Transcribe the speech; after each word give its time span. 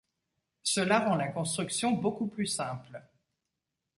Cela 0.63 1.01
rend 1.01 1.15
la 1.15 1.27
construction 1.27 1.91
beaucoup 1.91 2.25
plus 2.25 2.47
simple. 2.47 3.03